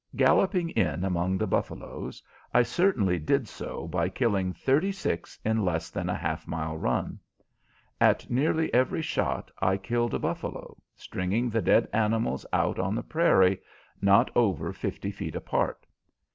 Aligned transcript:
Galloping 0.15 0.71
in 0.71 1.03
among 1.05 1.37
the 1.37 1.45
buffaloes, 1.45 2.23
I 2.55 2.63
certainly 2.63 3.19
did 3.19 3.47
so 3.47 3.87
by 3.87 4.09
killing 4.09 4.51
thirty 4.51 4.91
six 4.91 5.37
in 5.45 5.63
less 5.63 5.91
than 5.91 6.09
a 6.09 6.15
half 6.17 6.47
mile 6.47 6.75
run. 6.75 7.19
At 7.99 8.27
nearly 8.27 8.73
every 8.73 9.03
shot 9.03 9.51
I 9.59 9.77
killed 9.77 10.15
a 10.15 10.19
buffalo, 10.19 10.75
stringing 10.95 11.51
the 11.51 11.61
dead 11.61 11.87
animals 11.93 12.47
out 12.51 12.79
on 12.79 12.95
the 12.95 13.03
prairie, 13.03 13.61
not 14.01 14.31
over 14.35 14.73
fifty 14.73 15.11
feet 15.11 15.35
apart. 15.35 15.85